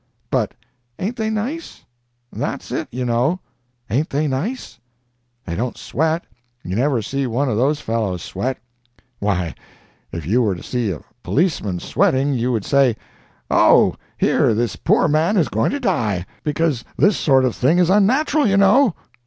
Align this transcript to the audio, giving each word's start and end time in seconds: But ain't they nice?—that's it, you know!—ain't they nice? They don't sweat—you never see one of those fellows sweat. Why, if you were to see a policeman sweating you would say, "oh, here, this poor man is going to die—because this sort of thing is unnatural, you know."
But 0.31 0.55
ain't 0.97 1.15
they 1.15 1.29
nice?—that's 1.29 2.71
it, 2.71 2.87
you 2.91 3.05
know!—ain't 3.05 4.09
they 4.09 4.27
nice? 4.27 4.79
They 5.45 5.55
don't 5.55 5.77
sweat—you 5.77 6.75
never 6.75 7.03
see 7.03 7.27
one 7.27 7.49
of 7.49 7.57
those 7.57 7.81
fellows 7.81 8.23
sweat. 8.23 8.57
Why, 9.19 9.53
if 10.11 10.25
you 10.25 10.41
were 10.41 10.55
to 10.55 10.63
see 10.63 10.89
a 10.89 11.01
policeman 11.21 11.79
sweating 11.81 12.33
you 12.33 12.51
would 12.51 12.65
say, 12.65 12.95
"oh, 13.51 13.93
here, 14.17 14.55
this 14.55 14.75
poor 14.75 15.07
man 15.07 15.37
is 15.37 15.49
going 15.49 15.69
to 15.69 15.79
die—because 15.79 16.83
this 16.97 17.15
sort 17.17 17.45
of 17.45 17.55
thing 17.55 17.77
is 17.77 17.91
unnatural, 17.91 18.47
you 18.47 18.57
know." 18.57 18.95